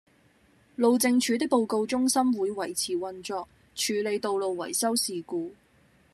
[0.75, 5.53] 路政署的報告中心會維持運作，處理道路維修事故